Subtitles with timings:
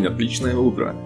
[0.00, 0.96] день, отличное утро.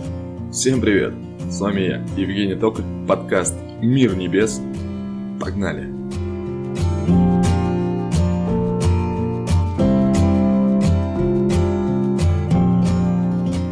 [0.53, 1.15] Всем привет!
[1.51, 4.61] С вами я, Евгений Токарь, подкаст «Мир небес».
[5.41, 5.93] Погнали!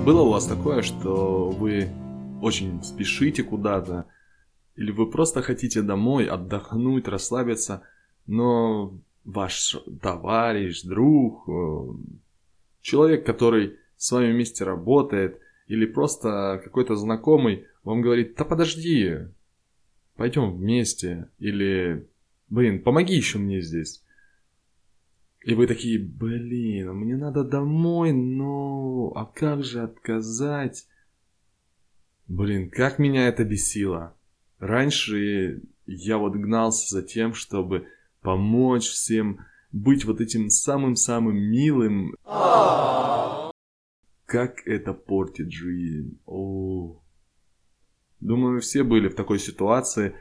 [0.05, 1.89] Было у вас такое, что вы
[2.41, 4.07] очень спешите куда-то,
[4.75, 7.83] или вы просто хотите домой отдохнуть, расслабиться,
[8.27, 11.93] но ваш товарищ, друг, э,
[12.81, 15.39] человек, который с вами вместе работает,
[15.69, 19.29] или просто какой-то знакомый вам говорит, да подожди,
[20.17, 22.09] пойдем вместе, или,
[22.49, 24.03] блин, помоги еще мне здесь.
[25.45, 30.89] И вы такие, блин, мне надо домой, но а как же отказать?
[32.27, 34.17] Блин, как меня это бесило.
[34.59, 37.87] Раньше я вот гнался за тем, чтобы
[38.21, 42.17] помочь всем, быть вот этим самым-самым милым.
[44.33, 46.19] Как это портит жизнь.
[46.25, 47.03] О.
[48.19, 50.17] Думаю, все были в такой ситуации,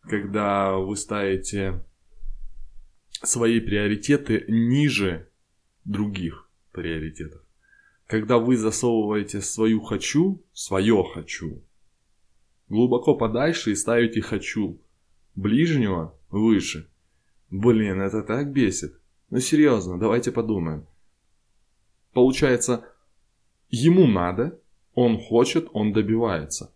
[0.00, 1.84] когда вы ставите
[3.22, 5.30] свои приоритеты ниже
[5.84, 7.40] других приоритетов.
[8.08, 11.62] Когда вы засовываете свою хочу, свое хочу,
[12.68, 14.82] глубоко подальше и ставите хочу
[15.36, 16.90] ближнего выше.
[17.48, 19.00] Блин, это так бесит.
[19.30, 20.84] Ну серьезно, давайте подумаем.
[22.12, 22.92] Получается,
[23.70, 24.60] ему надо,
[24.94, 26.72] он хочет, он добивается.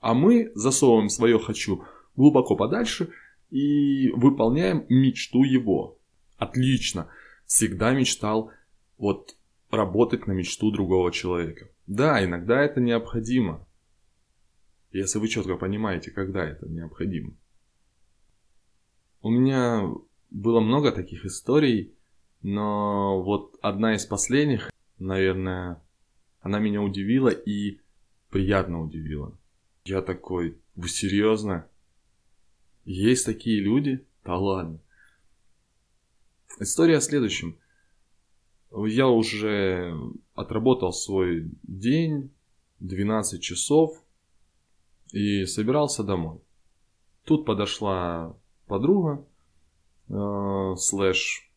[0.00, 1.84] А мы засовываем свое «хочу»
[2.16, 3.10] глубоко подальше
[3.50, 5.98] и выполняем мечту его.
[6.38, 7.08] Отлично.
[7.46, 8.50] Всегда мечтал
[8.98, 9.36] вот
[9.70, 11.68] работать на мечту другого человека.
[11.86, 13.66] Да, иногда это необходимо.
[14.92, 17.34] Если вы четко понимаете, когда это необходимо.
[19.20, 19.90] У меня
[20.30, 21.94] было много таких историй,
[22.42, 25.82] но вот одна из последних, наверное,
[26.46, 27.80] она меня удивила и
[28.30, 29.36] приятно удивила.
[29.84, 31.66] Я такой, вы серьезно?
[32.84, 34.06] Есть такие люди?
[34.24, 34.78] Да ладно.
[36.60, 37.58] История о следующем.
[38.70, 39.92] Я уже
[40.36, 42.30] отработал свой день,
[42.78, 44.00] 12 часов,
[45.10, 46.38] и собирался домой.
[47.24, 48.36] Тут подошла
[48.68, 49.26] подруга,
[50.10, 51.50] э, слэш,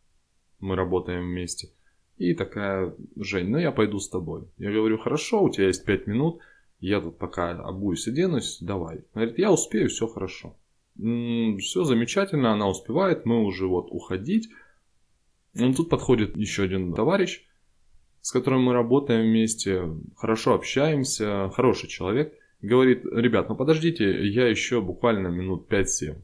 [0.60, 1.70] мы работаем вместе.
[2.20, 4.44] И такая, Жень, ну я пойду с тобой.
[4.58, 6.42] Я говорю, хорошо, у тебя есть 5 минут,
[6.82, 9.06] я тут пока обуюсь и денусь, давай.
[9.14, 10.58] Говорит, я успею, все хорошо.
[10.98, 14.50] Все замечательно, она успевает, мы уже вот уходить.
[15.54, 17.46] Ну, тут подходит еще один товарищ,
[18.20, 22.34] с которым мы работаем вместе, хорошо общаемся, хороший человек.
[22.62, 26.18] Говорит, ребят, ну подождите, я еще буквально минут 5-7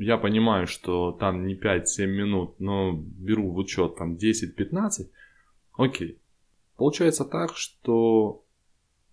[0.00, 5.10] я понимаю, что там не 5-7 минут, но беру в учет там 10-15,
[5.76, 6.18] окей.
[6.76, 8.42] Получается так, что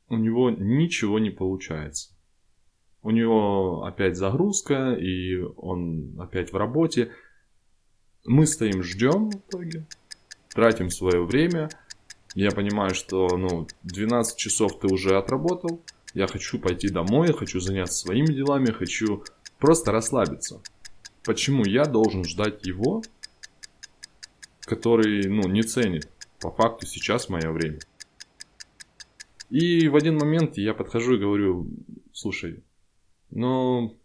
[0.08, 2.14] у него ничего не получается.
[3.02, 7.12] У него опять загрузка, и он опять в работе.
[8.26, 9.86] Мы стоим, ждем в итоге,
[10.50, 11.70] тратим свое время.
[12.34, 15.82] Я понимаю, что ну, 12 часов ты уже отработал.
[16.14, 19.26] Я хочу пойти домой, хочу заняться своими делами, хочу
[19.60, 20.62] просто расслабиться.
[21.28, 23.04] Почему я должен ждать его,
[24.62, 27.80] который, ну, не ценит по факту сейчас мое время?
[29.50, 31.68] И в один момент я подхожу и говорю,
[32.14, 32.64] слушай,
[33.30, 34.00] ну,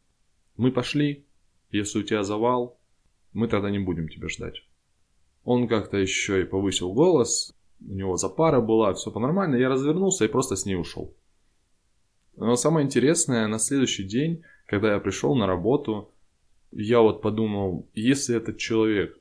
[0.56, 1.25] мы пошли,
[1.71, 2.81] если у тебя завал,
[3.33, 4.65] мы тогда не будем тебя ждать.
[5.44, 10.28] Он как-то еще и повысил голос, у него запара была, все по-нормально, я развернулся и
[10.28, 11.15] просто с ней ушел.
[12.34, 16.11] Но самое интересное, на следующий день, когда я пришел на работу,
[16.72, 19.19] я вот подумал, если этот человек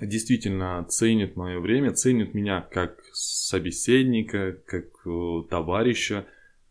[0.00, 6.26] действительно ценит мое время, ценит меня как собеседника, как э, товарища,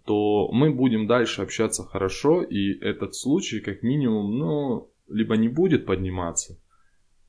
[0.05, 5.85] то мы будем дальше общаться хорошо, и этот случай как минимум, ну, либо не будет
[5.85, 6.57] подниматься,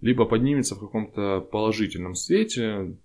[0.00, 2.96] либо поднимется в каком-то положительном свете.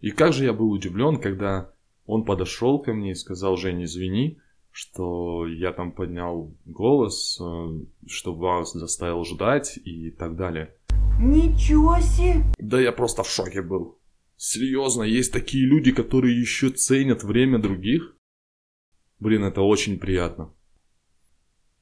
[0.00, 1.72] И как же я был удивлен, когда
[2.06, 4.38] он подошел ко мне и сказал, Жень, извини,
[4.72, 7.68] что я там поднял голос, э,
[8.06, 10.74] что вас заставил ждать и так далее.
[11.20, 12.44] Ничего себе!
[12.58, 13.98] Да я просто в шоке был.
[14.36, 18.16] Серьезно, есть такие люди, которые еще ценят время других?
[19.18, 20.54] Блин, это очень приятно.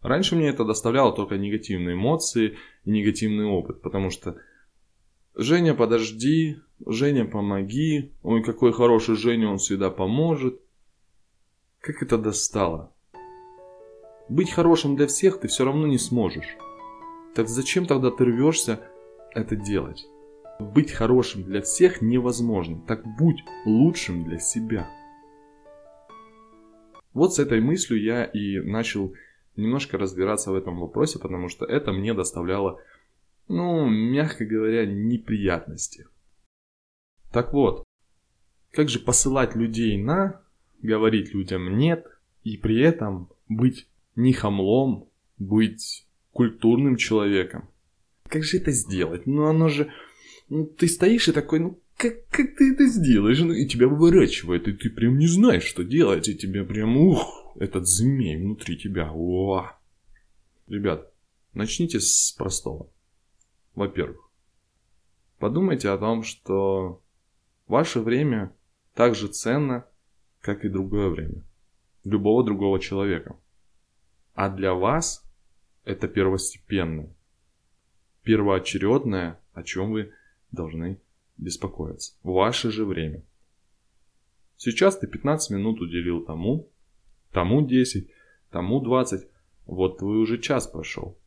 [0.00, 4.36] Раньше мне это доставляло только негативные эмоции и негативный опыт, потому что
[5.34, 10.60] Женя, подожди, Женя, помоги, ой, какой хороший Женя, он всегда поможет.
[11.88, 12.92] Как это достало?
[14.28, 16.58] Быть хорошим для всех ты все равно не сможешь.
[17.34, 18.78] Так зачем тогда ты рвешься
[19.34, 20.06] это делать?
[20.60, 22.84] Быть хорошим для всех невозможно.
[22.86, 24.86] Так будь лучшим для себя.
[27.14, 29.14] Вот с этой мыслью я и начал
[29.56, 32.82] немножко разбираться в этом вопросе, потому что это мне доставляло,
[33.48, 36.06] ну, мягко говоря, неприятности.
[37.32, 37.82] Так вот,
[38.72, 40.42] как же посылать людей на,
[40.82, 42.06] говорить людям нет,
[42.44, 45.08] и при этом быть не хамлом,
[45.38, 47.68] быть культурным человеком?
[48.28, 49.26] Как же это сделать?
[49.26, 49.92] Ну, оно же...
[50.48, 53.40] Ну, ты стоишь и такой, ну, как, как ты это сделаешь?
[53.40, 57.54] Ну, и тебя выворачивает, и ты прям не знаешь, что делать, и тебе прям, ух,
[57.58, 59.78] этот змей внутри тебя, уа.
[60.68, 61.12] Ребят,
[61.54, 62.90] начните с простого.
[63.74, 64.30] Во-первых,
[65.38, 67.02] подумайте о том, что
[67.66, 68.54] ваше время
[68.94, 69.86] так же ценно,
[70.48, 71.44] как и другое время.
[72.04, 73.36] Любого другого человека.
[74.32, 75.22] А для вас
[75.84, 77.14] это первостепенное,
[78.22, 80.10] первоочередное, о чем вы
[80.50, 81.02] должны
[81.36, 82.14] беспокоиться.
[82.22, 83.22] Ваше же время.
[84.56, 86.70] Сейчас ты 15 минут уделил тому,
[87.30, 88.10] тому 10,
[88.50, 89.28] тому 20.
[89.66, 91.18] Вот твой уже час прошел.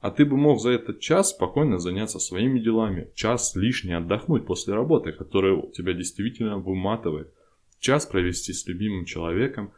[0.00, 3.10] А ты бы мог за этот час спокойно заняться своими делами.
[3.14, 7.32] Час лишний отдохнуть после работы, которая тебя действительно выматывает.
[7.78, 9.72] Час провести с любимым человеком.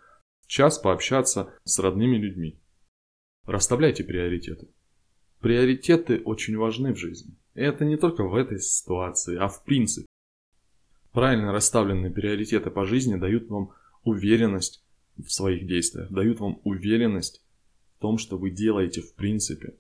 [0.46, 2.58] Час пообщаться с родными людьми.
[3.44, 4.68] Расставляйте приоритеты.
[5.40, 7.36] Приоритеты очень важны в жизни.
[7.54, 10.06] И это не только в этой ситуации, а в принципе.
[11.12, 13.72] Правильно расставленные приоритеты по жизни дают вам
[14.04, 14.84] уверенность
[15.16, 17.44] в своих действиях, дают вам уверенность
[17.96, 19.74] в том, что вы делаете в принципе,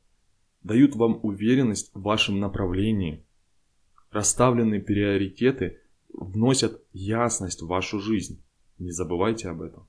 [0.62, 3.24] дают вам уверенность в вашем направлении.
[4.10, 5.80] Расставленные приоритеты
[6.12, 8.42] вносят ясность в вашу жизнь.
[8.78, 9.88] Не забывайте об этом.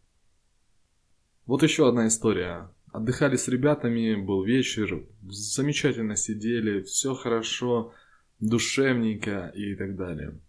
[1.46, 7.94] Вот еще одна история Отдыхали с ребятами, был вечер, замечательно сидели, все хорошо,
[8.40, 10.40] душевненько и так далее.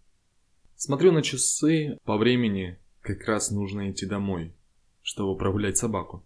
[0.75, 4.55] Смотрю на часы, по времени как раз нужно идти домой,
[5.03, 6.25] чтобы прогулять собаку.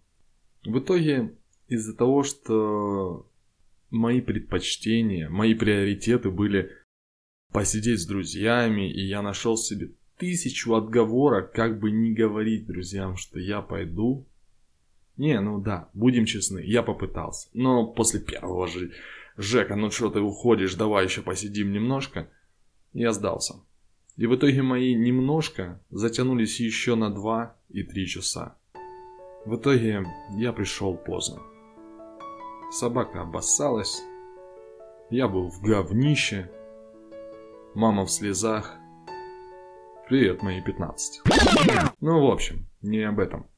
[0.64, 1.36] В итоге,
[1.68, 3.30] из-за того, что
[3.90, 6.72] мои предпочтения, мои приоритеты были
[7.52, 13.38] посидеть с друзьями, и я нашел себе тысячу отговорок, как бы не говорить друзьям, что
[13.38, 14.26] я пойду
[15.16, 17.48] не, ну да, будем честны, я попытался.
[17.54, 18.92] Но после первого же
[19.36, 22.28] Жека, ну что ты уходишь, давай еще посидим немножко.
[22.92, 23.54] Я сдался.
[24.16, 28.56] И в итоге мои немножко затянулись еще на 2 и 3 часа.
[29.44, 30.06] В итоге
[30.36, 31.42] я пришел поздно.
[32.72, 34.02] Собака обоссалась.
[35.10, 36.50] Я был в говнище.
[37.76, 38.74] Мама в слезах.
[40.08, 41.24] Привет, мои 15.
[42.00, 43.50] Ну, в общем, не об этом.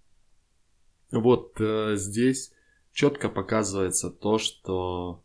[1.12, 2.52] Вот э, здесь
[2.92, 5.22] четко показывается то, что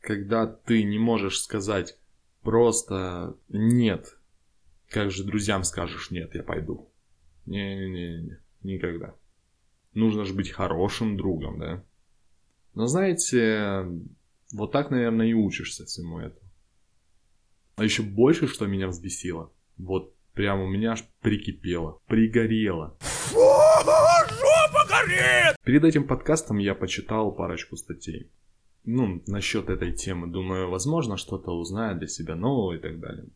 [0.00, 1.96] когда ты не можешь сказать
[2.42, 4.18] просто нет,
[4.90, 6.90] как же друзьям скажешь нет, я пойду.
[7.46, 9.14] Не-не-не, никогда.
[9.94, 11.82] Нужно же быть хорошим другом, да?
[12.74, 13.86] Но знаете,
[14.52, 16.47] вот так, наверное, и учишься всему этому.
[17.78, 22.98] А еще больше, что меня взбесило, вот прямо у меня аж прикипело, пригорело.
[23.00, 23.38] Фу,
[24.88, 25.54] горит!
[25.64, 28.32] Перед этим подкастом я почитал парочку статей.
[28.84, 33.28] Ну, насчет этой темы, думаю, возможно, что-то узнаю для себя нового и так далее.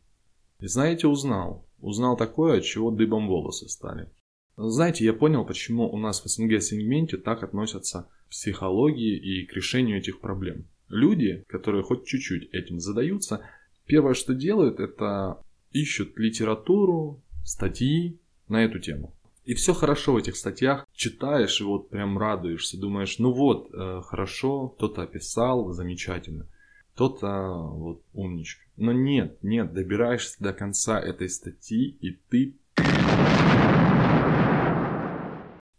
[0.58, 1.64] И знаете, узнал.
[1.78, 4.10] Узнал такое, от чего дыбом волосы стали.
[4.56, 9.98] Знаете, я понял, почему у нас в СНГ-сегменте так относятся к психологии и к решению
[9.98, 10.66] этих проблем.
[10.88, 13.48] Люди, которые хоть чуть-чуть этим задаются,
[13.86, 19.14] первое, что делают, это ищут литературу, статьи на эту тему.
[19.44, 24.00] И все хорошо в этих статьях, читаешь и вот прям радуешься, думаешь, ну вот, э,
[24.04, 26.46] хорошо, кто-то описал, замечательно,
[26.94, 28.62] кто-то вот умничка.
[28.76, 32.56] Но нет, нет, добираешься до конца этой статьи, и ты,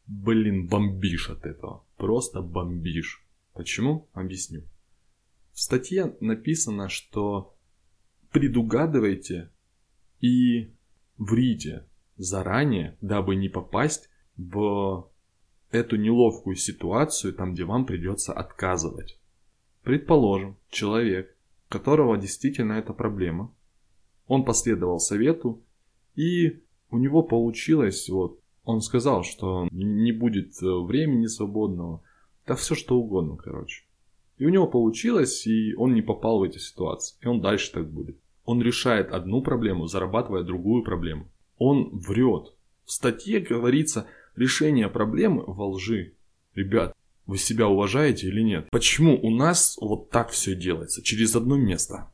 [0.07, 3.25] блин, бомбишь от этого, просто бомбишь.
[3.53, 4.09] Почему?
[4.13, 4.63] Объясню.
[5.53, 7.52] В статье написано, что
[8.33, 9.51] предугадывайте
[10.19, 10.73] и
[11.17, 11.87] врите
[12.17, 15.09] заранее, дабы не попасть в
[15.71, 19.19] эту неловкую ситуацию, там, где вам придется отказывать.
[19.83, 21.35] Предположим, человек,
[21.69, 23.53] которого действительно эта проблема,
[24.27, 25.63] он последовал совету,
[26.15, 32.01] и у него получилось, вот, он сказал, что не будет э, времени свободного,
[32.47, 33.83] да все что угодно, короче.
[34.37, 37.91] И у него получилось, и он не попал в эти ситуации, и он дальше так
[37.91, 38.17] будет.
[38.45, 42.53] Он решает одну проблему, зарабатывая другую проблему он врет.
[42.85, 46.15] В статье говорится решение проблемы во лжи.
[46.55, 46.93] Ребят,
[47.25, 48.67] вы себя уважаете или нет?
[48.69, 52.11] Почему у нас вот так все делается, через одно место?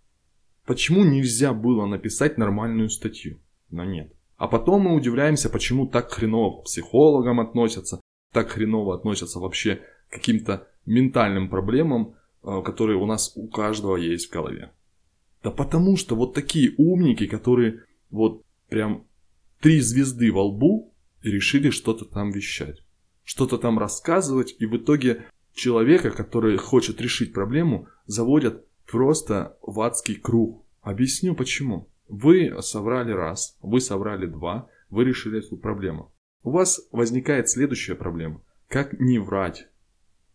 [0.65, 3.39] Почему нельзя было написать нормальную статью?
[3.71, 4.13] Но нет.
[4.37, 7.99] А потом мы удивляемся, почему так хреново к психологам относятся,
[8.31, 14.29] так хреново относятся вообще к каким-то ментальным проблемам, э, которые у нас у каждого есть
[14.29, 14.71] в голове?
[15.43, 19.07] Да потому что вот такие умники, которые вот прям
[19.61, 22.83] три звезды во лбу решили что-то там вещать,
[23.23, 30.15] что-то там рассказывать, и в итоге человека, который хочет решить проблему, заводят просто в адский
[30.15, 30.65] круг.
[30.81, 31.89] Объясню почему.
[32.07, 36.11] Вы соврали раз, вы соврали два, вы решили эту проблему.
[36.41, 38.41] У вас возникает следующая проблема.
[38.67, 39.67] Как не врать?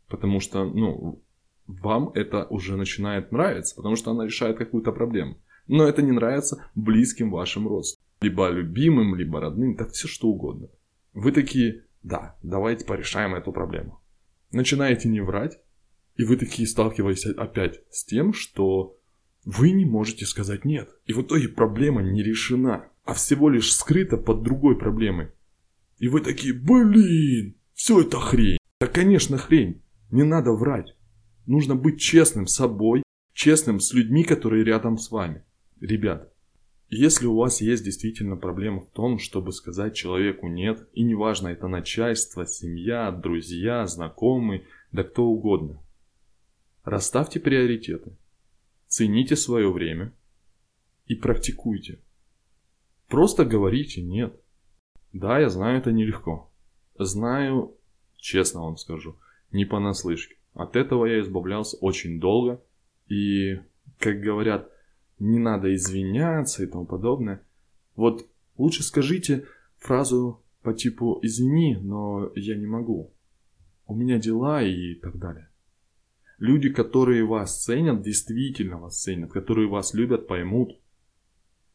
[0.08, 1.23] Потому что, ну,
[1.66, 5.38] вам это уже начинает нравиться, потому что она решает какую-то проблему.
[5.66, 8.04] Но это не нравится близким вашим родственникам.
[8.20, 10.68] Либо любимым, либо родным, так все что угодно.
[11.12, 14.00] Вы такие, да, давайте порешаем эту проблему.
[14.52, 15.58] Начинаете не врать,
[16.16, 18.96] и вы такие сталкиваетесь опять с тем, что
[19.44, 20.90] вы не можете сказать нет.
[21.06, 25.28] И в итоге проблема не решена, а всего лишь скрыта под другой проблемой.
[25.98, 28.58] И вы такие, блин, все это хрень.
[28.80, 29.82] Да, конечно, хрень.
[30.10, 30.94] Не надо врать.
[31.46, 35.44] Нужно быть честным с собой, честным с людьми, которые рядом с вами.
[35.80, 36.32] Ребят,
[36.88, 41.66] если у вас есть действительно проблема в том, чтобы сказать человеку нет, и неважно, это
[41.66, 45.82] начальство, семья, друзья, знакомый, да кто угодно,
[46.84, 48.16] расставьте приоритеты,
[48.86, 50.12] цените свое время
[51.06, 51.98] и практикуйте.
[53.08, 54.40] Просто говорите нет.
[55.12, 56.50] Да, я знаю, это нелегко.
[56.98, 57.76] Знаю,
[58.16, 59.18] честно вам скажу,
[59.54, 60.36] не понаслышке.
[60.52, 62.60] От этого я избавлялся очень долго.
[63.08, 63.60] И,
[63.98, 64.70] как говорят,
[65.18, 67.42] не надо извиняться и тому подобное.
[67.96, 68.26] Вот
[68.58, 69.46] лучше скажите
[69.78, 73.12] фразу по типу «извини, но я не могу».
[73.86, 75.48] У меня дела и так далее.
[76.38, 80.78] Люди, которые вас ценят, действительно вас ценят, которые вас любят, поймут.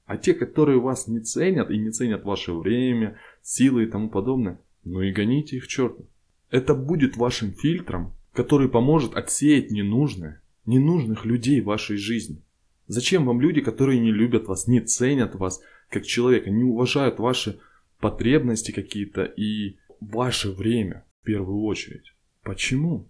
[0.06, 4.60] А те, которые вас не ценят и не ценят ваше время, силы и тому подобное,
[4.84, 6.08] ну и гоните их к черту.
[6.50, 12.44] Это будет вашим фильтром, который поможет отсеять ненужное, ненужных людей в вашей жизни.
[12.88, 17.60] Зачем вам люди, которые не любят вас, не ценят вас как человека, не уважают ваши
[18.00, 22.14] потребности какие-то и ваше время в первую очередь?
[22.44, 23.08] Почему?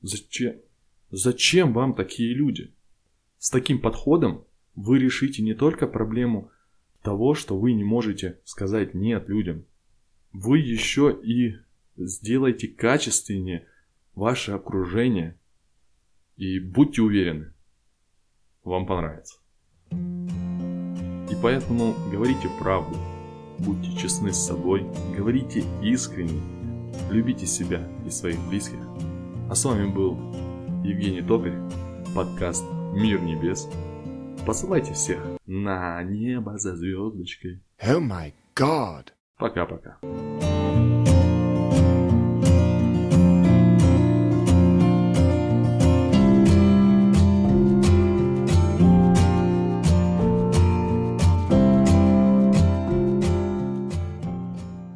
[0.00, 0.56] Зачем?
[1.10, 2.72] Зачем вам такие люди?
[3.38, 6.50] С таким подходом вы решите не только проблему
[7.02, 9.66] того, что вы не можете сказать нет людям,
[10.32, 11.56] вы еще и
[11.96, 13.66] сделаете качественнее
[14.14, 15.38] ваше окружение.
[16.36, 17.52] И будьте уверены,
[18.64, 19.38] вам понравится.
[19.90, 22.96] И поэтому говорите правду,
[23.58, 26.40] будьте честны с собой, говорите искренне,
[27.10, 28.80] любите себя и своих близких.
[29.50, 30.16] А с вами был
[30.84, 31.58] Евгений Токарь,
[32.14, 33.68] подкаст «Мир небес».
[34.46, 37.62] Посылайте всех на небо за звездочкой.
[37.80, 39.08] Oh my god!
[39.38, 39.98] Пока-пока.